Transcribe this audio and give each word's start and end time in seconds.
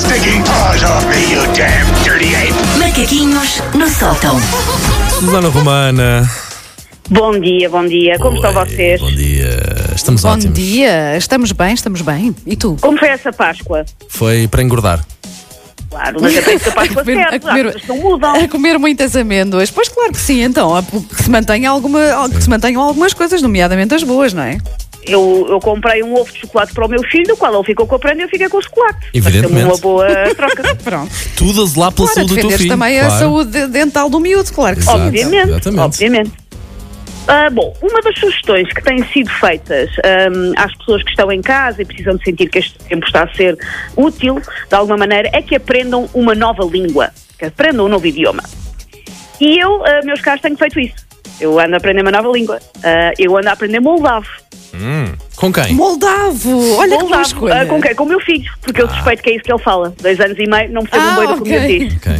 stinking 0.00 0.42
paws 0.44 0.82
off 0.84 1.04
me, 1.08 1.20
you 1.32 1.42
damn 1.54 1.86
dirty 2.04 2.34
ape! 2.34 2.54
Macaquinhos 2.78 3.60
no 3.74 3.88
sótão. 3.88 4.36
Susana 5.18 5.48
Romana. 5.48 6.28
Bom 7.10 7.38
dia, 7.38 7.68
bom 7.68 7.84
dia. 7.86 8.18
Como 8.18 8.36
estão 8.36 8.50
Oi, 8.54 8.66
vocês? 8.66 9.00
Bom 9.00 9.10
dia. 9.10 9.60
Estamos 9.94 10.22
Bom 10.22 10.30
ótimos. 10.30 10.54
dia, 10.58 11.16
estamos 11.16 11.52
bem, 11.52 11.74
estamos 11.74 12.00
bem. 12.02 12.34
E 12.46 12.56
tu? 12.56 12.76
Como 12.80 12.98
foi 12.98 13.08
essa 13.08 13.32
Páscoa? 13.32 13.84
Foi 14.08 14.46
para 14.48 14.62
engordar. 14.62 15.04
Claro, 15.90 16.18
mas 16.20 16.36
eu 16.36 16.42
penso 16.44 16.64
que 16.64 16.68
a 16.70 16.72
Páscoa 16.80 17.02
A 17.02 17.04
comer- 17.04 17.34
a 17.34 17.40
comer- 17.40 17.76
as 17.76 17.86
mudam. 17.88 18.34
A 18.44 18.48
comer 18.48 18.78
muitas 18.78 19.16
amêndoas. 19.16 19.70
Pois 19.70 19.88
claro 19.88 20.12
que 20.12 20.18
sim, 20.20 20.40
então, 20.42 20.70
que 21.16 21.22
se, 21.24 21.30
mantenha 21.30 21.68
alguma, 21.70 22.00
que 22.30 22.42
se 22.42 22.48
mantenham 22.48 22.80
algumas 22.80 23.12
coisas, 23.12 23.42
nomeadamente 23.42 23.92
as 23.94 24.02
boas, 24.04 24.32
não 24.32 24.44
é? 24.44 24.58
Eu, 25.06 25.46
eu 25.48 25.58
comprei 25.60 26.02
um 26.02 26.14
ovo 26.14 26.30
de 26.30 26.40
chocolate 26.40 26.72
para 26.74 26.86
o 26.86 26.88
meu 26.88 27.02
filho, 27.04 27.26
do 27.26 27.36
qual 27.36 27.54
ele 27.54 27.64
ficou 27.64 27.86
com 27.86 27.94
a 27.94 27.98
prenda 27.98 28.20
e 28.20 28.24
eu 28.24 28.28
fiquei 28.28 28.48
com 28.48 28.58
o 28.58 28.62
chocolate. 28.62 29.08
Evidentemente. 29.14 29.64
Uma 29.64 29.78
boa 29.78 30.06
troca. 30.36 30.74
Pronto. 30.76 31.10
Tudo 31.36 31.62
a 31.62 31.66
zelar 31.66 31.92
pela 31.92 32.08
Claro, 32.08 32.20
a 32.20 32.28
saúde 32.28 32.34
do 32.42 32.48
teu 32.48 32.58
filho. 32.58 32.70
também 32.70 32.98
a 33.00 33.06
claro. 33.06 33.18
saúde 33.20 33.66
dental 33.68 34.10
do 34.10 34.20
miúdo, 34.20 34.52
claro 34.52 34.76
que 34.76 34.82
sim. 34.82 34.90
Exato. 34.90 35.06
obviamente, 35.06 35.48
exatamente. 35.48 35.80
obviamente. 35.80 36.32
Ah, 37.28 37.48
bom, 37.50 37.72
uma 37.80 38.00
das 38.02 38.18
sugestões 38.18 38.72
que 38.72 38.82
têm 38.82 39.04
sido 39.12 39.30
feitas 39.30 39.88
ahm, 40.04 40.52
às 40.56 40.74
pessoas 40.78 41.02
que 41.02 41.10
estão 41.10 41.30
em 41.30 41.40
casa 41.40 41.80
e 41.82 41.84
precisam 41.84 42.16
de 42.16 42.24
sentir 42.24 42.48
que 42.48 42.58
este 42.58 42.76
tempo 42.78 43.06
está 43.06 43.22
a 43.22 43.34
ser 43.34 43.56
útil, 43.96 44.40
de 44.68 44.74
alguma 44.74 44.96
maneira, 44.96 45.30
é 45.32 45.40
que 45.40 45.54
aprendam 45.54 46.08
uma 46.12 46.34
nova 46.34 46.64
língua, 46.64 47.10
que 47.38 47.44
aprendam 47.44 47.86
um 47.86 47.88
novo 47.88 48.06
idioma. 48.06 48.42
E 49.40 49.58
eu, 49.58 49.84
ah, 49.84 50.00
meus 50.04 50.20
caros, 50.20 50.42
tenho 50.42 50.56
feito 50.56 50.80
isso. 50.80 51.09
Eu 51.40 51.58
ando 51.58 51.74
a 51.74 51.78
aprender 51.78 52.02
uma 52.02 52.10
nova 52.10 52.28
língua. 52.28 52.58
Ah, 52.82 53.12
eu 53.18 53.36
ando 53.36 53.48
a 53.48 53.52
aprender 53.52 53.80
moldavo. 53.80 54.28
Hum, 54.74 55.12
com 55.36 55.52
quem? 55.52 55.74
Moldavo! 55.74 56.76
Olha 56.76 56.90
que 56.90 56.96
boa 56.96 57.02
Moldavo, 57.02 57.22
escolha. 57.22 57.62
ah, 57.62 57.66
com 57.66 57.80
quem? 57.80 57.94
Com 57.94 58.04
o 58.04 58.08
meu 58.08 58.20
filho, 58.20 58.50
porque 58.62 58.80
eu 58.82 58.88
suspeito 58.88 59.22
que 59.22 59.30
é 59.30 59.34
isso 59.34 59.44
que 59.44 59.52
ele 59.52 59.62
fala. 59.62 59.92
Dois 60.00 60.20
anos 60.20 60.38
e 60.38 60.46
meio, 60.46 60.70
não 60.72 60.82
percebo 60.82 61.04
um 61.04 61.10
Ah, 61.10 61.14
boi 61.16 61.26
do 61.26 61.42
que 61.42 61.48
o 61.48 61.52
meu 61.52 61.60
diz. 61.66 61.96
Ok. 61.96 62.12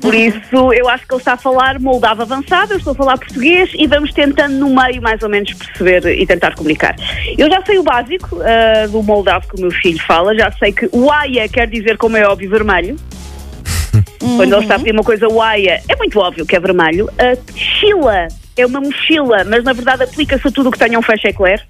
Por 0.00 0.14
isso, 0.14 0.72
eu 0.72 0.88
acho 0.88 1.06
que 1.06 1.12
ele 1.12 1.20
está 1.20 1.34
a 1.34 1.36
falar 1.36 1.78
moldavo 1.78 2.22
avançado, 2.22 2.72
eu 2.72 2.78
estou 2.78 2.92
a 2.92 2.96
falar 2.96 3.18
português 3.18 3.70
e 3.74 3.86
vamos 3.86 4.10
tentando 4.12 4.54
no 4.54 4.68
meio 4.74 5.00
mais 5.02 5.22
ou 5.22 5.28
menos 5.28 5.52
perceber 5.52 6.06
e 6.18 6.26
tentar 6.26 6.54
comunicar. 6.54 6.96
Eu 7.36 7.48
já 7.50 7.62
sei 7.64 7.78
o 7.78 7.82
básico 7.82 8.38
ah, 8.42 8.86
do 8.88 9.02
moldavo 9.02 9.46
que 9.48 9.56
o 9.56 9.60
meu 9.60 9.70
filho 9.70 10.00
fala, 10.06 10.34
já 10.34 10.50
sei 10.52 10.72
que 10.72 10.88
uaia 10.92 11.48
quer 11.48 11.68
dizer, 11.68 11.96
como 11.98 12.16
é 12.16 12.26
óbvio, 12.26 12.48
vermelho. 12.50 12.96
Quando 14.36 14.52
ele 14.54 14.62
está 14.62 14.74
a 14.74 14.78
pedir 14.78 14.92
uma 14.92 15.04
coisa 15.04 15.28
uaia, 15.28 15.82
é 15.88 15.96
muito 15.96 16.18
óbvio 16.18 16.44
que 16.44 16.56
é 16.56 16.60
vermelho. 16.60 17.08
A 17.18 17.36
chila 17.56 18.28
é 18.56 18.66
uma 18.66 18.80
mochila, 18.80 19.44
mas 19.44 19.62
na 19.62 19.72
verdade 19.72 20.02
aplica-se 20.02 20.48
a 20.48 20.50
tudo 20.50 20.68
o 20.68 20.72
que 20.72 20.78
tenha 20.78 20.98
um 20.98 21.02
fecho 21.02 21.28
eclair. 21.28 21.64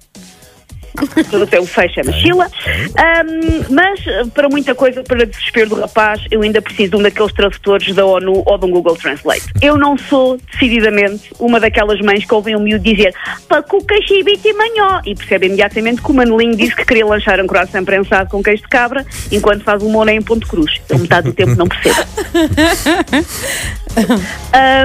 Tudo 1.29 1.47
o 1.57 1.61
um 1.61 1.65
fecho 1.65 1.99
é 1.99 2.03
mochila. 2.03 2.45
Ahm, 2.45 3.65
mas 3.69 4.05
eh, 4.07 4.23
para 4.33 4.49
muita 4.49 4.73
coisa, 4.73 5.03
para 5.03 5.25
desespero 5.25 5.69
do 5.69 5.75
rapaz, 5.75 6.21
eu 6.31 6.41
ainda 6.41 6.61
preciso 6.61 6.91
de 6.91 6.95
um 6.97 7.01
daqueles 7.01 7.33
tradutores 7.33 7.93
da 7.93 8.05
ONU 8.05 8.43
ou 8.45 8.57
de 8.57 8.65
um 8.65 8.71
Google 8.71 8.95
Translate. 8.95 9.45
Eu 9.61 9.77
não 9.77 9.97
sou, 9.97 10.37
decididamente, 10.51 11.31
uma 11.39 11.59
daquelas 11.59 11.99
mães 12.01 12.25
que 12.25 12.33
ouvem 12.33 12.55
o 12.55 12.59
miúdo 12.59 12.83
dizer 12.83 13.13
pacuca, 13.47 13.95
chibite 14.03 14.47
e 14.47 14.53
manhó 14.53 15.01
e 15.05 15.15
percebe 15.15 15.47
imediatamente 15.47 16.01
que 16.01 16.11
o 16.11 16.13
Manelinho 16.13 16.55
disse 16.55 16.75
que 16.75 16.85
queria 16.85 17.05
lanchar 17.05 17.39
um 17.39 17.47
coração 17.47 17.83
prensado 17.83 18.29
com 18.29 18.41
queijo 18.41 18.63
de 18.63 18.69
cabra 18.69 19.05
enquanto 19.31 19.63
faz 19.63 19.81
o 19.83 19.89
moné 19.89 20.13
em 20.13 20.21
ponto 20.21 20.47
cruz. 20.47 20.81
Eu 20.89 20.99
metade 20.99 21.27
do 21.27 21.33
tempo 21.33 21.55
não 21.55 21.67
percebo. 21.67 21.97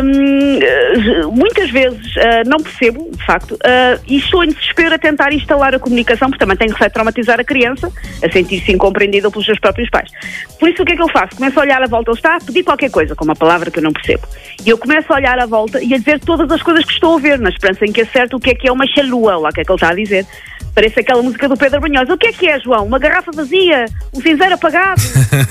Hum, 0.03 0.59
eh, 0.63 1.27
muitas 1.31 1.71
vezes 1.71 2.17
eh, 2.17 2.45
não 2.47 2.59
percebo, 2.59 3.11
de 3.11 3.25
facto, 3.25 3.59
eh, 3.63 3.99
e 4.07 4.17
estou 4.17 4.43
em 4.43 4.49
desespero 4.49 4.95
a 4.95 4.99
tentar 4.99 5.33
instalar 5.35 5.75
a 5.75 5.79
comunicação, 5.79 6.02
porque 6.31 6.39
também 6.39 6.56
tenho 6.56 6.72
receio 6.72 6.89
de 6.89 6.95
traumatizar 6.95 7.41
a 7.41 7.45
criança, 7.45 7.91
a 8.22 8.33
sentir-se 8.33 8.72
incompreendida 8.72 9.31
pelos 9.31 9.47
seus 9.47 9.58
próprios 9.58 9.89
pais. 9.91 10.11
Por 10.59 10.69
isso, 10.69 10.83
o 10.83 10.84
que 10.84 10.92
é 10.92 10.97
que 10.97 11.03
eu 11.03 11.09
faço? 11.09 11.36
Começo 11.36 11.59
a 11.59 11.62
olhar 11.62 11.83
à 11.83 11.86
volta, 11.86 12.11
ele 12.11 12.19
está 12.19 12.36
a 12.36 12.41
pedir 12.41 12.62
qualquer 12.62 12.91
coisa, 12.91 13.14
com 13.14 13.25
uma 13.25 13.37
palavra 13.37 13.71
que 13.71 13.78
eu 13.78 13.82
não 13.82 13.93
percebo. 13.93 14.27
E 14.65 14.71
eu 14.71 14.78
começo 14.78 15.12
a 15.12 15.16
olhar 15.16 15.38
à 15.38 15.47
volta 15.47 15.82
e 15.82 15.94
a 15.94 15.99
dizer 15.99 16.21
todas 16.21 16.50
as 16.50 16.62
coisas 16.62 16.84
que 16.84 16.93
estou 16.93 17.16
a 17.16 17.21
ver, 17.21 17.38
na 17.38 17.49
esperança 17.49 17.84
em 17.84 17.93
que 17.93 18.00
acerte 18.00 18.34
o 18.34 18.41
que 18.41 18.50
é 18.50 18.54
que 18.54 18.69
é 18.69 18.72
uma 18.72 18.87
chalua, 18.87 19.37
lá 19.37 19.49
o 19.49 19.53
que 19.53 19.60
é 19.60 19.65
que 19.65 19.71
ele 19.71 19.77
está 19.77 19.91
a 19.91 19.94
dizer. 19.94 20.27
Parece 20.75 21.00
aquela 21.00 21.22
música 21.22 21.49
do 21.49 21.56
Pedro 21.56 21.81
Banhosa. 21.81 22.15
O 22.15 22.19
que 22.19 22.28
é 22.28 22.32
que 22.32 22.48
é, 22.48 22.59
João? 22.59 22.87
Uma 22.87 22.98
garrafa 22.98 23.31
vazia? 23.31 23.84
Um 24.15 24.22
cinzeiro 24.22 24.54
apagado? 24.54 25.03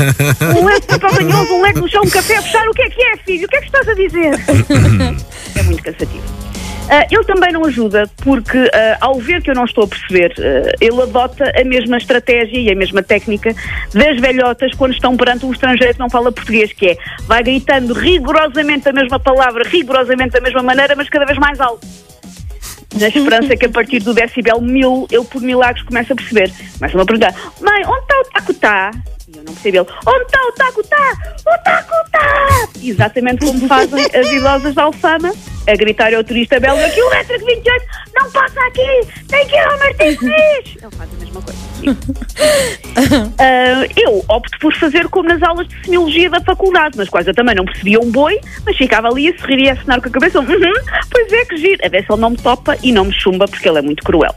um 0.58 0.66
lenço 0.66 0.82
de 0.82 0.88
papel 0.88 1.14
banhoso? 1.14 1.54
Um 1.54 1.62
leque 1.62 1.80
no 1.80 1.90
chão? 1.90 2.02
Um 2.04 2.10
café 2.10 2.38
a 2.38 2.42
fechar? 2.42 2.68
O 2.68 2.74
que 2.74 2.82
é 2.82 2.90
que 2.90 3.02
é, 3.04 3.18
filho? 3.18 3.46
O 3.46 3.50
que 3.50 3.56
é 3.58 3.60
que 3.60 3.66
estás 3.68 3.88
a 3.88 3.94
dizer? 3.94 4.34
é 5.60 5.64
muito 5.64 5.84
cansativo. 5.84 6.51
Ah, 6.94 7.08
ele 7.10 7.24
também 7.24 7.54
não 7.54 7.64
ajuda 7.64 8.04
porque, 8.18 8.70
ah, 8.74 8.98
ao 9.00 9.16
ver 9.16 9.42
que 9.42 9.50
eu 9.50 9.56
não 9.56 9.64
estou 9.64 9.86
a 9.86 9.88
perceber, 9.88 10.34
ah, 10.38 10.76
ele 10.82 11.02
adota 11.02 11.50
a 11.56 11.64
mesma 11.64 11.98
estratégia 11.98 12.60
e 12.60 12.70
a 12.70 12.76
mesma 12.76 13.02
técnica 13.02 13.56
das 13.94 14.20
velhotas 14.20 14.74
quando 14.76 14.92
estão 14.92 15.16
perante 15.16 15.46
um 15.46 15.54
estrangeiro 15.54 15.94
que 15.94 16.00
não 16.02 16.10
fala 16.10 16.34
português, 16.34 16.74
que 16.74 16.90
é 16.90 16.98
vai 17.22 17.42
gritando 17.44 17.94
rigorosamente 17.94 18.90
a 18.90 18.92
mesma 18.92 19.18
palavra, 19.18 19.64
rigorosamente 19.66 20.32
da 20.32 20.42
mesma 20.42 20.62
maneira, 20.62 20.94
mas 20.94 21.08
cada 21.08 21.24
vez 21.24 21.38
mais 21.38 21.62
alto 21.62 21.88
na 23.00 23.08
esperança 23.08 23.56
que 23.56 23.66
a 23.66 23.70
partir 23.70 24.00
do 24.00 24.14
decibel 24.14 24.60
mil 24.60 25.08
eu 25.10 25.24
por 25.24 25.42
milagres 25.42 25.86
começo 25.86 26.12
a 26.12 26.16
perceber. 26.16 26.52
Começam-me 26.78 27.04
a 27.04 27.06
perguntar, 27.06 27.34
mãe, 27.62 27.86
onde 27.86 28.02
está 28.02 28.20
o 28.20 28.24
taco 28.26 28.54
tá? 28.56 28.92
E 29.30 29.38
eu 29.38 29.44
não 29.46 29.54
percebo 29.54 29.78
ele, 29.78 29.88
onde 30.06 30.26
está 30.26 30.42
o 30.46 30.52
taco 30.52 30.84
tá? 30.84 31.14
O 31.40 31.64
taco 31.64 32.12
tá! 32.12 32.68
Exatamente 32.84 33.46
como 33.46 33.66
fazem 33.66 34.06
as 34.14 34.30
idosas 34.30 34.76
da 34.76 34.84
Alfama, 34.84 35.32
a 35.68 35.76
gritar 35.76 36.14
ao 36.14 36.24
turista 36.24 36.60
belga 36.60 36.90
que 36.90 37.02
o 37.02 37.08
elétrico 37.12 37.46
28 37.46 37.86
não 38.16 38.32
passa 38.32 38.60
aqui, 38.68 39.08
tem 39.28 39.48
que 39.48 39.56
ir 39.56 39.60
ao 39.60 39.78
Martins 39.78 40.18
Feliz! 40.18 40.78
Ele 40.82 40.96
faz 40.98 41.10
a 41.14 41.20
mesma 41.20 41.42
coisa. 41.42 41.62
Ah, 43.40 43.88
eu 43.96 44.24
opto 44.28 44.60
por 44.60 44.74
fazer 44.76 45.08
como 45.08 45.28
nas 45.28 45.42
aulas 45.42 45.68
de 45.68 45.86
semiologia 45.86 46.30
da 46.30 46.40
faculdade, 46.42 46.98
nas 46.98 47.10
quais 47.10 47.26
eu 47.26 47.34
também 47.34 47.56
não 47.56 47.66
percebia 47.66 48.00
um 48.00 48.12
boi, 48.12 48.40
mas 48.66 48.78
ficava 48.78 49.08
ali 49.08 49.30
a 49.30 49.40
sorrir 49.40 49.64
e 49.64 49.70
a 49.70 49.74
assinar 49.74 50.02
com 50.02 50.10
a 50.10 50.12
cabeça. 50.12 50.40
Uhum, 50.40 50.74
pois 51.10 51.32
é, 51.32 51.46
que 51.46 51.58
giro. 51.58 51.84
A 51.84 51.90
ver 51.90 52.06
se 52.06 52.12
ele 52.12 52.22
não 52.22 52.32
me 52.32 52.38
topa 52.38 52.78
e 52.84 52.92
não 52.92 53.06
me 53.06 53.14
chumba, 53.14 53.48
porque 53.48 53.68
ele 53.68 53.80
é 53.80 53.82
muito 53.82 54.04
cruel. 54.04 54.36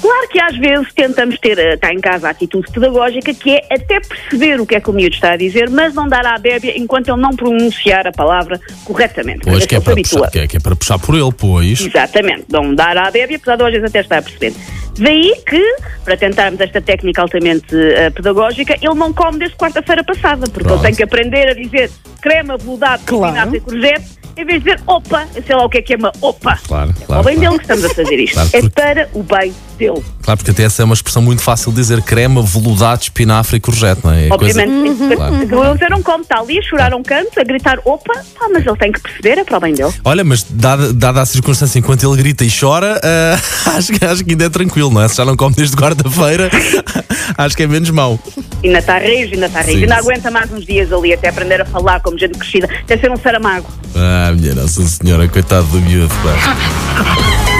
Claro 0.00 0.28
que 0.28 0.40
às 0.40 0.56
vezes 0.56 0.88
tentamos 0.94 1.38
ter 1.38 1.58
eh, 1.58 1.76
cá 1.76 1.92
em 1.92 2.00
casa 2.00 2.28
a 2.28 2.30
atitude 2.30 2.70
pedagógica 2.72 3.34
que 3.34 3.50
é 3.56 3.66
até 3.70 4.00
perceber 4.00 4.60
o 4.60 4.66
que 4.66 4.74
é 4.74 4.80
que 4.80 4.88
o 4.88 4.92
miúdo 4.92 5.14
está 5.14 5.32
a 5.32 5.36
dizer, 5.36 5.68
mas 5.68 5.94
não 5.94 6.08
dar 6.08 6.24
à 6.26 6.38
bébia 6.38 6.78
enquanto 6.78 7.08
ele 7.08 7.20
não 7.20 7.30
pronunciar 7.36 8.06
a 8.06 8.12
palavra 8.12 8.58
corretamente. 8.84 9.40
Pois 9.44 9.58
Para 9.58 9.66
que 9.66 9.74
é, 9.76 9.80
para 9.80 9.96
puxar, 9.96 10.30
que, 10.30 10.38
é, 10.38 10.46
que 10.46 10.56
é 10.56 10.60
para 10.60 10.76
puxar 10.76 10.98
por 10.98 11.14
ele, 11.14 11.30
pois. 11.36 11.80
Exatamente, 11.80 12.46
não 12.50 12.74
dar 12.74 12.96
à 12.96 13.10
bébia, 13.10 13.36
apesar 13.36 13.56
de 13.56 13.62
às 13.64 13.70
vezes 13.72 13.84
até 13.88 14.00
estar 14.00 14.18
a 14.18 14.22
perceber. 14.22 14.54
Daí 14.98 15.34
que, 15.46 15.76
para 16.04 16.16
tentarmos 16.16 16.60
esta 16.60 16.80
técnica 16.80 17.22
altamente 17.22 17.74
eh, 17.74 18.10
pedagógica, 18.10 18.74
ele 18.82 18.94
não 18.94 19.12
come 19.12 19.38
desde 19.38 19.56
quarta-feira 19.56 20.02
passada, 20.04 20.46
porque 20.46 20.64
Pronto. 20.64 20.74
ele 20.80 20.82
tem 20.88 20.94
que 20.94 21.02
aprender 21.02 21.48
a 21.48 21.54
dizer 21.54 21.90
crema, 22.20 22.56
veludato, 22.58 23.04
Claro. 23.06 23.54
e 23.56 23.60
courgette, 23.60 24.19
em 24.40 24.44
vez 24.44 24.62
de 24.62 24.70
dizer 24.70 24.82
opa, 24.86 25.26
sei 25.46 25.54
lá 25.56 25.64
o 25.64 25.68
que 25.68 25.78
é 25.78 25.82
que 25.82 25.94
é 25.94 25.96
uma 25.96 26.12
opa. 26.20 26.58
Claro, 26.66 26.94
É 27.00 27.04
claro, 27.04 27.22
o 27.22 27.24
bem 27.24 27.36
claro. 27.36 27.40
dele 27.40 27.58
que 27.58 27.64
estamos 27.72 27.84
a 27.84 27.94
fazer 27.94 28.18
isto. 28.20 28.34
Claro, 28.34 28.50
É 28.52 28.68
para 28.70 29.08
o 29.14 29.22
bem 29.22 29.54
dele. 29.78 30.02
Claro, 30.30 30.38
porque 30.38 30.52
até 30.52 30.62
essa 30.62 30.82
é 30.82 30.84
uma 30.84 30.94
expressão 30.94 31.20
muito 31.20 31.42
fácil 31.42 31.72
de 31.72 31.78
dizer 31.78 32.00
crema, 32.02 32.40
veludato, 32.40 33.02
espinafre 33.02 33.56
e 33.56 33.60
courgette, 33.60 34.00
não 34.04 34.12
é? 34.12 34.26
É 34.26 34.28
coisa- 34.28 34.60
Obviamente, 34.62 35.16
Claro. 35.16 35.34
ele 35.80 35.88
não 35.90 36.02
come, 36.04 36.22
está 36.22 36.38
ali 36.38 36.56
a 36.56 36.62
chorar 36.62 36.94
um 36.94 37.02
canto, 37.02 37.40
a 37.40 37.42
gritar 37.42 37.80
opa, 37.84 38.14
pá, 38.38 38.46
mas 38.52 38.64
ele 38.64 38.76
tem 38.76 38.92
que 38.92 39.00
perceber, 39.00 39.38
é 39.38 39.44
para 39.44 39.56
o 39.56 39.60
bem 39.60 39.74
dele. 39.74 39.92
Olha, 40.04 40.22
mas 40.22 40.46
dada, 40.48 40.92
dada 40.92 41.20
a 41.20 41.26
circunstância 41.26 41.80
enquanto 41.80 42.06
ele 42.08 42.16
grita 42.22 42.44
e 42.44 42.48
chora, 42.48 43.00
ah, 43.02 43.74
acho, 43.76 43.92
que- 43.92 44.04
acho 44.04 44.24
que 44.24 44.30
ainda 44.30 44.44
é 44.44 44.48
tranquilo, 44.48 44.88
não 44.90 45.02
é? 45.02 45.08
Se 45.08 45.16
já 45.16 45.24
não 45.24 45.36
come 45.36 45.52
desde 45.56 45.74
quarta-feira, 45.76 46.48
acho 47.36 47.56
que 47.56 47.64
é 47.64 47.66
menos 47.66 47.90
mau. 47.90 48.16
Ainda 48.62 48.78
está 48.78 48.98
rijo, 48.98 49.34
ainda 49.34 49.46
está 49.46 49.62
rijo. 49.62 49.78
Sim, 49.78 49.82
Ainda 49.82 49.94
sim. 49.96 50.00
aguenta 50.00 50.30
mais 50.30 50.52
uns 50.52 50.64
dias 50.64 50.92
ali 50.92 51.12
até 51.12 51.28
aprender 51.30 51.60
a 51.60 51.64
falar 51.64 51.98
como 52.02 52.16
gente 52.16 52.38
crescida, 52.38 52.68
até 52.84 52.96
ser 52.96 53.10
um 53.10 53.16
saramago. 53.16 53.66
Ah, 53.96 54.32
minha 54.38 54.54
Nossa 54.54 54.80
Senhora, 54.86 55.26
coitado 55.26 55.66
do 55.66 55.80
miúdo. 55.80 56.14
pá. 56.22 57.50